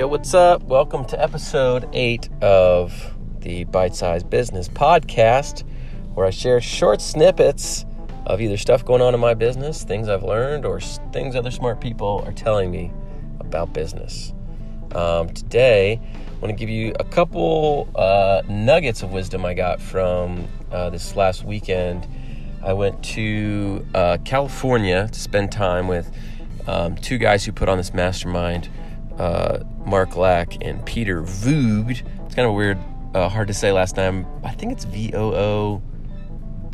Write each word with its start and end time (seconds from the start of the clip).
Yo, 0.00 0.06
what's 0.06 0.32
up? 0.32 0.62
Welcome 0.62 1.04
to 1.08 1.22
episode 1.22 1.86
eight 1.92 2.30
of 2.40 3.14
the 3.40 3.64
Bite 3.64 3.94
Size 3.94 4.24
Business 4.24 4.66
Podcast, 4.66 5.62
where 6.14 6.24
I 6.24 6.30
share 6.30 6.58
short 6.62 7.02
snippets 7.02 7.84
of 8.24 8.40
either 8.40 8.56
stuff 8.56 8.82
going 8.82 9.02
on 9.02 9.12
in 9.12 9.20
my 9.20 9.34
business, 9.34 9.84
things 9.84 10.08
I've 10.08 10.22
learned, 10.22 10.64
or 10.64 10.80
things 10.80 11.36
other 11.36 11.50
smart 11.50 11.82
people 11.82 12.24
are 12.24 12.32
telling 12.32 12.70
me 12.70 12.90
about 13.40 13.74
business. 13.74 14.32
Um, 14.94 15.28
today, 15.34 16.00
I 16.02 16.32
want 16.36 16.46
to 16.46 16.58
give 16.58 16.70
you 16.70 16.94
a 16.98 17.04
couple 17.04 17.90
uh, 17.94 18.40
nuggets 18.48 19.02
of 19.02 19.12
wisdom 19.12 19.44
I 19.44 19.52
got 19.52 19.82
from 19.82 20.48
uh, 20.72 20.88
this 20.88 21.14
last 21.14 21.44
weekend. 21.44 22.08
I 22.62 22.72
went 22.72 23.04
to 23.04 23.86
uh, 23.94 24.16
California 24.24 25.10
to 25.12 25.20
spend 25.20 25.52
time 25.52 25.88
with 25.88 26.10
um, 26.66 26.94
two 26.94 27.18
guys 27.18 27.44
who 27.44 27.52
put 27.52 27.68
on 27.68 27.76
this 27.76 27.92
mastermind, 27.92 28.70
uh, 29.20 29.62
Mark 29.84 30.16
Lack 30.16 30.64
and 30.64 30.84
Peter 30.86 31.22
Voogd. 31.22 32.02
It's 32.24 32.34
kind 32.34 32.48
of 32.48 32.54
weird, 32.54 32.78
uh, 33.14 33.28
hard 33.28 33.48
to 33.48 33.54
say 33.54 33.70
last 33.70 33.94
time. 33.94 34.26
I 34.42 34.52
think 34.52 34.72
it's 34.72 34.84
V 34.84 35.12
O 35.14 35.34
O 35.34 35.82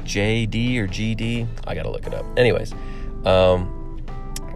J 0.04 0.46
D 0.46 0.78
or 0.78 0.86
G 0.86 1.16
D. 1.16 1.46
I 1.66 1.74
gotta 1.74 1.90
look 1.90 2.06
it 2.06 2.14
up. 2.14 2.24
Anyways, 2.38 2.72
um, 3.24 3.72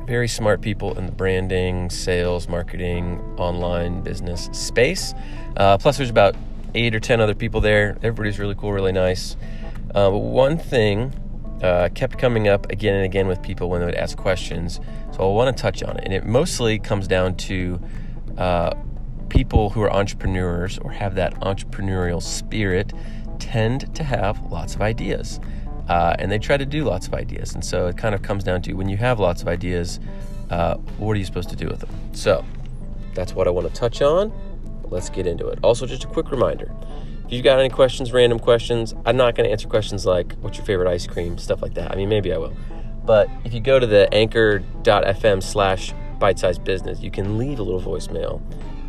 very 0.06 0.28
smart 0.28 0.60
people 0.60 0.96
in 0.96 1.06
the 1.06 1.12
branding, 1.12 1.90
sales, 1.90 2.48
marketing, 2.48 3.18
online 3.36 4.02
business 4.02 4.48
space. 4.52 5.12
Uh, 5.56 5.76
plus, 5.76 5.96
there's 5.96 6.10
about 6.10 6.36
eight 6.76 6.94
or 6.94 7.00
ten 7.00 7.20
other 7.20 7.34
people 7.34 7.60
there. 7.60 7.96
Everybody's 8.04 8.38
really 8.38 8.54
cool, 8.54 8.72
really 8.72 8.92
nice. 8.92 9.36
Uh, 9.92 10.10
but 10.10 10.18
one 10.18 10.56
thing 10.56 11.12
uh, 11.62 11.88
kept 11.94 12.18
coming 12.18 12.48
up 12.48 12.70
again 12.70 12.94
and 12.94 13.04
again 13.04 13.26
with 13.26 13.42
people 13.42 13.68
when 13.68 13.80
they 13.80 13.86
would 13.86 13.94
ask 13.94 14.16
questions. 14.16 14.80
So 15.12 15.28
I 15.28 15.34
want 15.34 15.54
to 15.54 15.62
touch 15.62 15.82
on 15.82 15.96
it. 15.96 16.04
And 16.04 16.14
it 16.14 16.24
mostly 16.24 16.78
comes 16.78 17.06
down 17.06 17.36
to 17.36 17.80
uh, 18.38 18.74
people 19.28 19.70
who 19.70 19.82
are 19.82 19.92
entrepreneurs 19.92 20.78
or 20.78 20.90
have 20.90 21.14
that 21.16 21.34
entrepreneurial 21.40 22.22
spirit 22.22 22.92
tend 23.38 23.94
to 23.94 24.04
have 24.04 24.40
lots 24.50 24.74
of 24.74 24.82
ideas. 24.82 25.40
Uh, 25.88 26.14
and 26.18 26.30
they 26.30 26.38
try 26.38 26.56
to 26.56 26.66
do 26.66 26.84
lots 26.84 27.06
of 27.08 27.14
ideas. 27.14 27.54
And 27.54 27.64
so 27.64 27.88
it 27.88 27.96
kind 27.96 28.14
of 28.14 28.22
comes 28.22 28.44
down 28.44 28.62
to 28.62 28.74
when 28.74 28.88
you 28.88 28.96
have 28.96 29.18
lots 29.18 29.42
of 29.42 29.48
ideas, 29.48 29.98
uh, 30.50 30.76
what 30.98 31.12
are 31.12 31.18
you 31.18 31.24
supposed 31.24 31.50
to 31.50 31.56
do 31.56 31.66
with 31.66 31.80
them? 31.80 31.90
So 32.12 32.44
that's 33.14 33.34
what 33.34 33.48
I 33.48 33.50
want 33.50 33.66
to 33.68 33.74
touch 33.74 34.00
on. 34.00 34.32
Let's 34.84 35.10
get 35.10 35.26
into 35.26 35.48
it. 35.48 35.58
Also, 35.62 35.86
just 35.86 36.04
a 36.04 36.08
quick 36.08 36.30
reminder 36.30 36.72
if 37.30 37.34
you've 37.34 37.44
got 37.44 37.60
any 37.60 37.68
questions, 37.68 38.12
random 38.12 38.40
questions, 38.40 38.92
I'm 39.06 39.16
not 39.16 39.36
going 39.36 39.46
to 39.46 39.52
answer 39.52 39.68
questions 39.68 40.04
like 40.04 40.32
what's 40.40 40.58
your 40.58 40.66
favorite 40.66 40.90
ice 40.90 41.06
cream, 41.06 41.38
stuff 41.38 41.62
like 41.62 41.74
that. 41.74 41.92
I 41.92 41.94
mean, 41.94 42.08
maybe 42.08 42.32
I 42.32 42.38
will. 42.38 42.52
But 43.04 43.28
if 43.44 43.54
you 43.54 43.60
go 43.60 43.78
to 43.78 43.86
the 43.86 44.12
anchor.fm 44.12 45.40
slash 45.40 45.94
bite 46.18 46.42
business, 46.64 47.00
you 47.00 47.12
can 47.12 47.38
leave 47.38 47.60
a 47.60 47.62
little 47.62 47.80
voicemail 47.80 48.42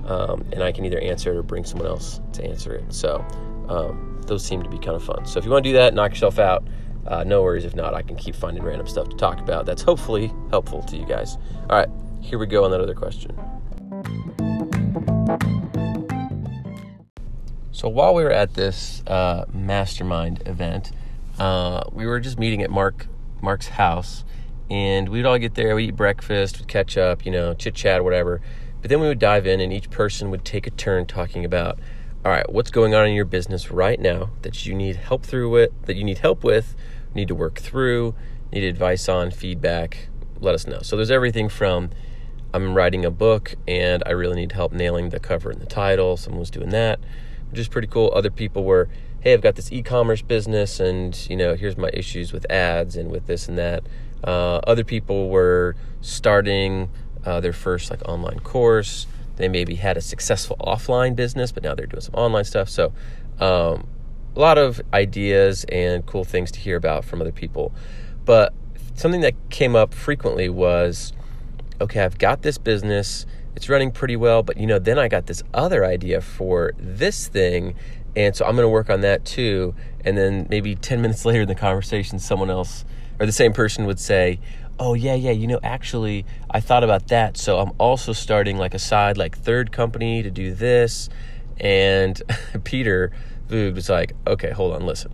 um, 0.09 0.44
and 0.53 0.64
I 0.64 0.72
can 0.72 0.86
either 0.86 1.00
answer 1.00 1.31
it 1.31 1.38
or 1.38 1.44
bring 1.44 1.64
someone 1.64 1.88
else 1.88 2.19
to 2.34 2.44
answer 2.44 2.73
it. 2.73 2.92
So 2.92 3.23
um, 3.69 4.19
those 4.25 4.44
seem 4.44 4.64
to 4.64 4.69
be 4.69 4.80
kind 4.80 4.95
of 4.95 5.03
fun. 5.03 5.23
So 5.28 5.38
if 5.38 5.45
you 5.45 5.52
want 5.52 5.64
to 5.64 5.69
do 5.69 5.75
that, 5.75 5.94
knock 5.94 6.09
yourself 6.09 6.39
out. 6.39 6.67
Uh, 7.06 7.23
no 7.23 7.44
worries. 7.44 7.64
If 7.64 7.75
not, 7.75 7.94
I 7.94 8.02
can 8.02 8.16
keep 8.16 8.34
finding 8.34 8.64
random 8.64 8.88
stuff 8.88 9.08
to 9.09 9.17
talk 9.17 9.39
about. 9.39 9.67
That's 9.67 9.84
hopefully 9.84 10.34
helpful 10.50 10.81
to 10.81 10.97
you 10.97 11.06
guys. 11.06 11.38
All 11.69 11.78
right, 11.78 11.89
here 12.22 12.39
we 12.39 12.47
go 12.47 12.66
on 12.66 12.72
that 12.72 12.81
other 12.81 12.95
question. 12.95 13.38
So 17.82 17.90
while 17.90 18.14
we 18.14 18.24
were 18.24 18.30
at 18.30 18.54
this 18.54 19.02
uh, 19.08 19.46
mastermind 19.52 20.44
event, 20.46 20.92
uh, 21.40 21.82
we 21.92 22.06
were 22.06 22.20
just 22.20 22.38
meeting 22.38 22.62
at 22.62 22.70
Mark 22.70 23.08
Mark's 23.42 23.70
house, 23.70 24.24
and 24.70 25.10
we'd 25.10 25.26
all 25.26 25.40
get 25.40 25.56
there. 25.56 25.76
We 25.76 25.86
eat 25.86 25.96
breakfast, 25.96 26.59
we'd 26.59 26.68
catch 26.68 26.96
up, 26.96 27.26
you 27.26 27.32
know, 27.32 27.56
chit 27.56 27.74
chat, 27.74 28.04
whatever. 28.04 28.40
But 28.84 28.90
then 28.90 29.00
we 29.02 29.08
would 29.08 29.18
dive 29.18 29.48
in, 29.48 29.59
and 29.59 29.74
each 29.74 29.90
person 29.90 30.30
would 30.30 30.46
take 30.46 30.68
a 30.68 30.70
turn 30.70 31.08
talking 31.08 31.44
about, 31.44 31.80
all 32.24 32.30
right, 32.30 32.48
what's 32.52 32.70
going 32.70 32.94
on 32.94 33.08
in 33.08 33.16
your 33.16 33.25
business 33.25 33.72
right 33.72 34.00
now 34.00 34.30
that 34.44 34.64
you 34.64 34.75
need 34.75 34.97
help 34.97 35.24
through 35.24 35.50
with, 35.50 35.72
that 35.88 35.96
you 35.96 36.03
need 36.03 36.20
help 36.20 36.44
with, 36.44 36.75
need 37.16 37.30
to 37.30 37.36
work 37.36 37.58
through, 37.59 38.14
need 38.53 38.64
advice 38.64 39.09
on, 39.09 39.31
feedback. 39.31 40.08
Let 40.40 40.53
us 40.53 40.68
know. 40.68 40.81
So 40.84 40.97
there's 40.97 41.09
everything 41.09 41.50
from 41.50 41.90
I'm 42.53 42.75
writing 42.75 43.06
a 43.06 43.09
book 43.09 43.56
and 43.68 44.03
I 44.06 44.12
really 44.12 44.36
need 44.36 44.52
help 44.52 44.72
nailing 44.72 45.09
the 45.09 45.20
cover 45.20 45.50
and 45.50 45.59
the 45.59 45.66
title. 45.66 46.16
Someone 46.16 46.41
was 46.41 46.52
doing 46.52 46.70
that 46.70 47.00
is 47.59 47.67
pretty 47.67 47.88
cool. 47.88 48.12
Other 48.13 48.29
people 48.29 48.63
were, 48.63 48.89
hey, 49.22 49.34
I've 49.34 49.41
got 49.41 49.56
this 49.56 49.72
e-commerce 49.72 50.22
business, 50.22 50.79
and 50.79 51.17
you 51.29 51.35
know, 51.35 51.56
here's 51.56 51.78
my 51.78 51.89
issues 51.94 52.34
with 52.34 52.50
ads 52.51 52.95
and 52.95 53.12
with 53.12 53.28
this 53.28 53.47
and 53.47 53.57
that. 53.57 53.84
Uh, 54.23 54.57
other 54.67 54.84
people 54.84 55.29
were 55.29 55.75
starting 56.01 56.90
uh, 57.25 57.40
their 57.40 57.53
first 57.53 57.90
like 57.90 58.07
online 58.07 58.40
course. 58.40 59.07
They 59.38 59.47
maybe 59.47 59.75
had 59.75 59.97
a 59.97 60.01
successful 60.01 60.57
offline 60.59 61.16
business, 61.16 61.51
but 61.51 61.63
now 61.63 61.73
they're 61.73 61.88
doing 61.88 62.01
some 62.01 62.16
online 62.16 62.44
stuff. 62.44 62.69
So, 62.69 62.94
um, 63.40 63.88
a 64.35 64.40
lot 64.40 64.57
of 64.57 64.81
ideas 64.94 65.66
and 65.66 66.06
cool 66.06 66.23
things 66.23 66.51
to 66.51 66.59
hear 66.59 66.78
about 66.78 67.03
from 67.03 67.22
other 67.22 67.31
people. 67.31 67.73
But 68.23 68.53
something 68.95 69.22
that 69.22 69.34
came 69.50 69.75
up 69.75 69.94
frequently 69.94 70.47
was, 70.50 71.13
okay, 71.79 72.01
I've 72.01 72.17
got 72.17 72.44
this 72.44 72.57
business 72.57 73.25
it's 73.56 73.69
running 73.69 73.91
pretty 73.91 74.16
well, 74.16 74.44
but 74.44 74.57
you 74.57 74.67
know, 74.67 74.79
then 74.79 74.97
I 74.97 75.07
got 75.07 75.28
this 75.28 75.44
other 75.53 75.85
idea 75.85 76.22
for 76.22 76.73
this 76.78 77.28
thing, 77.28 77.75
and 78.16 78.35
so 78.35 78.45
I'm 78.45 78.56
going 78.56 78.66
to 78.66 78.69
work 78.69 78.89
on 78.89 79.01
that 79.01 79.25
too. 79.25 79.75
And 80.03 80.17
then 80.17 80.47
maybe 80.50 80.75
10 80.75 81.01
minutes 81.01 81.25
later 81.25 81.41
in 81.41 81.47
the 81.47 81.56
conversation, 81.56 82.19
someone 82.19 82.50
else 82.50 82.85
or 83.19 83.25
the 83.25 83.31
same 83.31 83.53
person 83.53 83.85
would 83.85 84.00
say, 84.00 84.40
Oh, 84.79 84.95
yeah, 84.95 85.13
yeah, 85.13 85.31
you 85.31 85.45
know, 85.45 85.59
actually, 85.61 86.25
I 86.50 86.59
thought 86.59 86.84
about 86.84 87.09
that. 87.09 87.38
So 87.38 87.59
I'm 87.59 87.72
also 87.78 88.13
starting 88.13 88.57
like 88.57 88.73
a 88.73 88.79
side, 88.79 89.16
like 89.16 89.38
third 89.38 89.72
company 89.72 90.23
to 90.23 90.31
do 90.31 90.56
this. 90.56 91.07
And 91.59 92.19
Peter 92.63 93.11
Voogd 93.47 93.75
was 93.75 93.90
like, 93.90 94.13
Okay, 94.25 94.50
hold 94.50 94.73
on, 94.73 94.85
listen. 94.85 95.13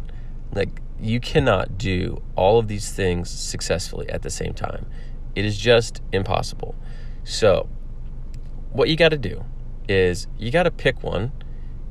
Like, 0.53 0.69
you 0.99 1.19
cannot 1.19 1.77
do 1.77 2.21
all 2.35 2.59
of 2.59 2.67
these 2.69 2.91
things 2.91 3.29
successfully 3.29 4.09
at 4.09 4.21
the 4.21 4.29
same 4.29 4.53
time. 4.53 4.85
It 5.35 5.43
is 5.43 5.57
just 5.57 6.01
impossible. 6.13 6.75
So, 7.25 7.67
what 8.71 8.89
you 8.89 8.95
got 8.95 9.09
to 9.09 9.17
do 9.17 9.43
is 9.87 10.27
you 10.37 10.51
got 10.51 10.63
to 10.63 10.71
pick 10.71 11.03
one. 11.03 11.31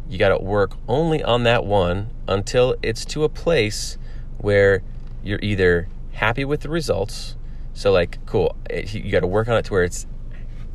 You 0.08 0.18
got 0.18 0.28
to 0.28 0.38
work 0.38 0.72
only 0.86 1.22
on 1.22 1.42
that 1.44 1.64
one 1.64 2.10
until 2.28 2.76
it's 2.82 3.04
to 3.06 3.24
a 3.24 3.28
place 3.28 3.98
where 4.38 4.82
you're 5.22 5.40
either 5.42 5.88
happy 6.12 6.44
with 6.44 6.60
the 6.60 6.68
results. 6.68 7.36
So, 7.74 7.92
like, 7.92 8.24
cool, 8.26 8.56
eh, 8.70 8.86
you 8.88 9.10
got 9.10 9.20
to 9.20 9.26
work 9.26 9.48
on 9.48 9.56
it 9.56 9.64
to 9.66 9.72
where 9.72 9.84
it's 9.84 10.06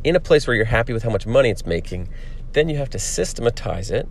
in 0.03 0.15
a 0.15 0.19
place 0.19 0.45
where 0.45 0.55
you're 0.55 0.65
happy 0.65 0.93
with 0.93 1.03
how 1.03 1.09
much 1.09 1.25
money 1.25 1.49
it's 1.49 1.65
making. 1.65 2.09
Then 2.53 2.69
you 2.69 2.77
have 2.77 2.89
to 2.91 2.99
systematize 2.99 3.91
it, 3.91 4.07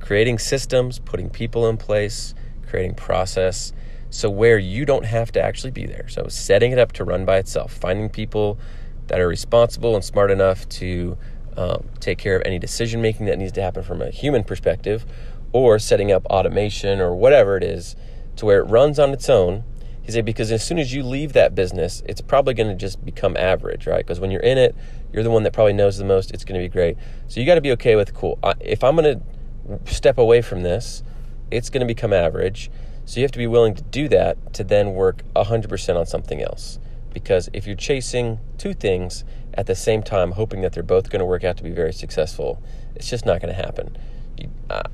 creating 0.00 0.38
systems, 0.38 0.98
putting 0.98 1.30
people 1.30 1.68
in 1.68 1.78
place, 1.78 2.34
creating 2.66 2.94
process. 2.94 3.72
So, 4.10 4.30
where 4.30 4.58
you 4.58 4.84
don't 4.84 5.04
have 5.04 5.32
to 5.32 5.42
actually 5.42 5.70
be 5.70 5.86
there. 5.86 6.08
So, 6.08 6.28
setting 6.28 6.72
it 6.72 6.78
up 6.78 6.92
to 6.92 7.04
run 7.04 7.24
by 7.24 7.38
itself, 7.38 7.72
finding 7.72 8.08
people 8.08 8.58
that 9.08 9.20
are 9.20 9.28
responsible 9.28 9.94
and 9.94 10.04
smart 10.04 10.30
enough 10.30 10.68
to 10.68 11.16
um, 11.56 11.88
take 12.00 12.18
care 12.18 12.36
of 12.36 12.42
any 12.46 12.58
decision 12.58 13.02
making 13.02 13.26
that 13.26 13.38
needs 13.38 13.52
to 13.52 13.62
happen 13.62 13.82
from 13.82 14.00
a 14.00 14.10
human 14.10 14.44
perspective, 14.44 15.04
or 15.52 15.78
setting 15.78 16.12
up 16.12 16.24
automation 16.26 17.00
or 17.00 17.14
whatever 17.14 17.56
it 17.56 17.64
is 17.64 17.96
to 18.36 18.46
where 18.46 18.60
it 18.60 18.64
runs 18.64 18.98
on 18.98 19.10
its 19.10 19.28
own. 19.28 19.64
He 20.02 20.12
said, 20.12 20.24
because 20.24 20.50
as 20.50 20.64
soon 20.64 20.78
as 20.78 20.94
you 20.94 21.02
leave 21.02 21.32
that 21.34 21.54
business, 21.54 22.02
it's 22.06 22.20
probably 22.20 22.54
going 22.54 22.68
to 22.68 22.74
just 22.74 23.04
become 23.04 23.36
average, 23.36 23.86
right? 23.86 23.98
Because 23.98 24.20
when 24.20 24.30
you're 24.30 24.40
in 24.40 24.56
it, 24.56 24.74
you're 25.12 25.22
the 25.22 25.30
one 25.30 25.42
that 25.42 25.52
probably 25.52 25.72
knows 25.72 25.98
the 25.98 26.04
most. 26.04 26.30
It's 26.32 26.44
going 26.44 26.60
to 26.60 26.66
be 26.66 26.72
great. 26.72 26.96
So 27.26 27.40
you 27.40 27.46
got 27.46 27.56
to 27.56 27.60
be 27.60 27.72
okay 27.72 27.96
with, 27.96 28.14
cool, 28.14 28.38
if 28.60 28.82
I'm 28.82 28.96
going 28.96 29.20
to 29.20 29.92
step 29.92 30.16
away 30.16 30.40
from 30.40 30.62
this, 30.62 31.02
it's 31.50 31.68
going 31.68 31.80
to 31.80 31.86
become 31.86 32.12
average. 32.12 32.70
So 33.04 33.20
you 33.20 33.24
have 33.24 33.32
to 33.32 33.38
be 33.38 33.46
willing 33.46 33.74
to 33.74 33.82
do 33.82 34.08
that 34.08 34.54
to 34.54 34.64
then 34.64 34.94
work 34.94 35.22
100% 35.34 35.96
on 35.96 36.06
something 36.06 36.42
else. 36.42 36.78
Because 37.22 37.50
if 37.52 37.66
you're 37.66 37.74
chasing 37.76 38.38
two 38.58 38.74
things 38.74 39.24
at 39.54 39.66
the 39.66 39.74
same 39.74 40.04
time, 40.04 40.32
hoping 40.32 40.60
that 40.60 40.72
they're 40.72 40.84
both 40.84 41.10
going 41.10 41.18
to 41.18 41.26
work 41.26 41.42
out 41.42 41.56
to 41.56 41.64
be 41.64 41.72
very 41.72 41.92
successful, 41.92 42.62
it's 42.94 43.10
just 43.10 43.26
not 43.26 43.40
going 43.40 43.52
to 43.52 43.60
happen. 43.60 43.98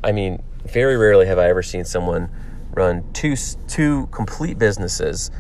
I 0.03 0.11
mean, 0.13 0.43
very 0.65 0.97
rarely 0.97 1.27
have 1.27 1.39
I 1.39 1.49
ever 1.51 1.63
seen 1.63 1.85
someone 1.85 2.31
run 2.73 3.05
two 3.13 3.37
two 3.69 4.07
complete 4.07 4.59
businesses 4.59 5.31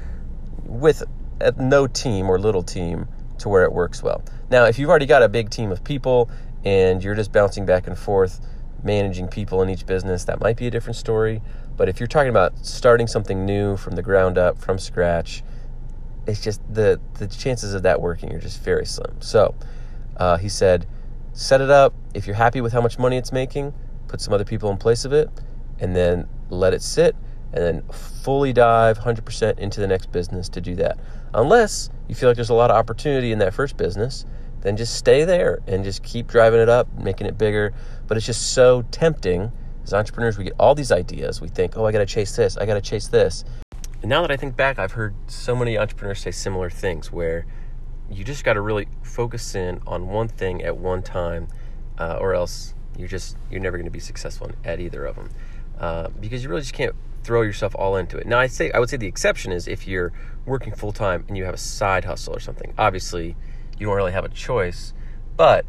with 0.65 1.03
uh, 1.41 1.53
no 1.59 1.87
team 1.87 2.29
or 2.29 2.39
little 2.39 2.63
team 2.63 3.09
to 3.39 3.49
where 3.49 3.65
it 3.65 3.73
works 3.73 4.03
well. 4.03 4.23
Now, 4.51 4.65
if 4.67 4.79
you've 4.79 4.91
already 4.91 5.07
got 5.07 5.23
a 5.23 5.29
big 5.29 5.49
team 5.49 5.73
of 5.73 5.83
people 5.83 6.31
and 6.65 7.03
you're 7.03 7.15
just 7.15 7.33
bouncing 7.33 7.65
back 7.65 7.87
and 7.87 7.99
forth, 7.99 8.41
managing 8.83 9.29
people 9.29 9.63
in 9.63 9.71
each 9.71 9.87
business, 9.87 10.25
that 10.25 10.39
might 10.41 10.59
be 10.59 10.67
a 10.67 10.71
different 10.71 10.97
story. 10.97 11.41
But 11.77 11.89
if 11.89 11.99
you're 11.99 12.07
talking 12.07 12.29
about 12.29 12.53
starting 12.65 13.07
something 13.07 13.47
new 13.47 13.77
from 13.79 13.95
the 13.97 14.03
ground 14.03 14.37
up, 14.37 14.59
from 14.59 14.79
scratch, 14.79 15.43
it's 16.27 16.41
just 16.41 16.61
the 16.73 17.01
the 17.15 17.27
chances 17.27 17.75
of 17.75 17.83
that 17.83 18.01
working 18.01 18.33
are 18.33 18.41
just 18.41 18.63
very 18.63 18.87
slim. 18.87 19.21
So 19.21 19.55
uh, 20.17 20.37
he 20.37 20.49
said, 20.49 20.87
set 21.33 21.61
it 21.61 21.71
up. 21.71 21.95
If 22.15 22.27
you're 22.27 22.37
happy 22.37 22.61
with 22.61 22.73
how 22.73 22.81
much 22.81 22.99
money 22.99 23.17
it's 23.17 23.33
making, 23.33 23.75
put 24.09 24.21
some 24.21 24.33
other 24.33 24.45
people 24.45 24.71
in 24.71 24.77
place 24.77 25.05
of 25.05 25.13
it, 25.13 25.29
and 25.81 25.95
then 25.95 26.29
let 26.51 26.73
it 26.73 26.83
sit, 26.83 27.17
and 27.53 27.63
then 27.63 27.83
fully 27.91 28.53
dive 28.53 28.99
100% 28.99 29.59
into 29.59 29.81
the 29.81 29.87
next 29.87 30.13
business 30.13 30.49
to 30.51 30.61
do 30.61 30.75
that. 30.77 30.99
Unless 31.35 31.91
you 32.09 32.15
feel 32.15 32.29
like 32.29 32.37
there's 32.37 32.51
a 32.51 32.55
lot 32.55 32.71
of 32.71 32.77
opportunity 32.77 33.33
in 33.33 33.39
that 33.41 33.53
first 33.55 33.77
business, 33.77 34.25
then 34.61 34.77
just 34.77 34.95
stay 34.95 35.25
there 35.25 35.61
and 35.67 35.85
just 35.85 36.03
keep 36.03 36.27
driving 36.27 36.61
it 36.61 36.69
up, 36.69 36.89
making 36.99 37.27
it 37.27 37.37
bigger. 37.37 37.73
But 38.07 38.17
it's 38.17 38.27
just 38.27 38.53
so 38.53 38.83
tempting. 38.91 39.53
As 39.83 39.93
entrepreneurs, 39.93 40.39
we 40.39 40.45
get 40.45 40.55
all 40.59 40.75
these 40.75 40.91
ideas. 40.91 41.41
We 41.41 41.49
think, 41.49 41.77
oh, 41.77 41.85
I 41.85 41.93
got 41.93 41.99
to 41.99 42.07
chase 42.07 42.35
this, 42.35 42.57
I 42.57 42.65
got 42.65 42.75
to 42.75 42.81
chase 42.81 43.09
this. 43.09 43.45
And 44.05 44.11
now 44.11 44.21
that 44.21 44.31
I 44.31 44.37
think 44.37 44.55
back, 44.55 44.79
I've 44.79 44.93
heard 44.93 45.15
so 45.29 45.57
many 45.57 45.79
entrepreneurs 45.79 46.21
say 46.21 46.31
similar 46.31 46.69
things 46.69 47.11
where 47.11 47.47
you 48.11 48.23
just 48.23 48.45
got 48.45 48.53
to 48.53 48.61
really 48.61 48.87
focus 49.03 49.55
in 49.55 49.81
on 49.87 50.09
one 50.09 50.29
thing 50.29 50.63
at 50.63 50.77
one 50.77 51.03
time, 51.03 51.49
uh, 51.97 52.19
or 52.21 52.35
else 52.35 52.75
you're 52.99 53.09
just 53.09 53.39
you're 53.51 53.63
never 53.63 53.79
going 53.79 53.87
to 53.87 53.91
be 53.91 53.99
successful 53.99 54.51
at 54.63 54.79
either 54.79 55.07
of 55.07 55.17
them 55.17 55.31
uh, 55.79 56.09
because 56.21 56.43
you 56.43 56.51
really 56.51 56.61
just 56.61 56.75
can't 56.75 56.95
throw 57.23 57.41
yourself 57.41 57.75
all 57.79 57.97
into 57.97 58.19
it. 58.19 58.27
Now, 58.27 58.39
I 58.39 58.47
say 58.47 58.71
I 58.73 58.79
would 58.79 58.91
say 58.91 58.99
the 58.99 59.07
exception 59.07 59.53
is 59.53 59.67
if 59.67 59.89
you're 59.89 60.13
working 60.45 60.75
full 60.75 60.93
time 60.93 61.25
and 61.27 61.35
you 61.39 61.47
have 61.47 61.55
a 61.55 61.57
side 61.57 62.05
hustle 62.05 62.37
or 62.37 62.41
something. 62.41 62.75
Obviously, 62.77 63.37
you 63.79 63.87
don't 63.87 63.97
really 63.97 64.13
have 64.13 64.27
a 64.27 64.29
choice, 64.29 64.93
but 65.35 65.65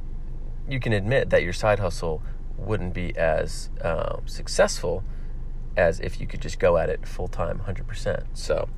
you 0.67 0.81
can 0.81 0.91
admit 0.91 1.29
that 1.29 1.41
your 1.41 1.53
side 1.53 1.79
hustle 1.79 2.21
wouldn't 2.57 2.93
be 2.93 3.15
as 3.15 3.69
um, 3.81 4.23
successful 4.25 5.05
as 5.77 5.99
if 5.99 6.19
you 6.19 6.27
could 6.27 6.41
just 6.41 6.59
go 6.59 6.77
at 6.77 6.89
it 6.89 7.07
full 7.07 7.27
time, 7.27 7.59
hundred 7.59 7.87
percent. 7.87 8.23
So, 8.33 8.69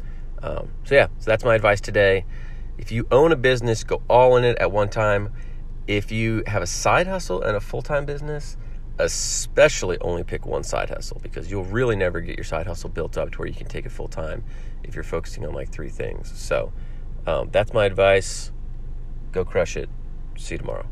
um, 0.42 0.70
so 0.84 0.96
yeah, 0.96 1.08
so 1.20 1.32
that's 1.32 1.44
my 1.44 1.56
advice 1.56 1.82
today. 1.82 2.26
If 2.78 2.92
you 2.92 3.08
own 3.12 3.32
a 3.32 3.36
business, 3.36 3.84
go 3.84 4.02
all 4.08 4.38
in 4.38 4.44
it 4.44 4.58
at 4.60 4.72
one 4.72 4.90
time. 4.90 5.34
If 5.88 6.12
you 6.12 6.44
have 6.48 6.62
a 6.62 6.68
side 6.68 7.08
hustle 7.08 7.42
and 7.42 7.56
a 7.56 7.62
full 7.62 7.82
time 7.82 8.06
business, 8.06 8.58
especially 9.00 9.98
only 10.00 10.24
pick 10.24 10.46
one 10.46 10.64
side 10.64 10.90
hustle 10.90 11.20
because 11.22 11.50
you'll 11.52 11.64
really 11.66 11.96
never 11.96 12.20
get 12.20 12.36
your 12.36 12.44
side 12.44 12.68
hustle 12.68 12.90
built 12.90 13.18
up 13.18 13.32
to 13.32 13.40
where 13.40 13.48
you 13.48 13.54
can 13.54 13.68
take 13.68 13.86
it 13.86 13.92
full 13.92 14.08
time 14.08 14.44
if 14.84 14.96
you're 14.96 15.04
focusing 15.04 15.46
on 15.46 15.54
like 15.54 15.70
three 15.70 15.90
things. 15.90 16.32
So 16.36 16.74
um, 17.26 17.50
that's 17.52 17.74
my 17.74 17.86
advice. 17.86 18.52
Go 19.32 19.46
crush 19.46 19.78
it. 19.78 19.90
See 20.38 20.56
you 20.56 20.60
tomorrow. 20.60 20.86